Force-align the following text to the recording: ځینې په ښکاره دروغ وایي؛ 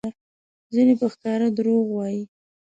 ځینې 0.73 0.93
په 1.01 1.05
ښکاره 1.13 1.47
دروغ 1.57 1.85
وایي؛ 1.91 2.21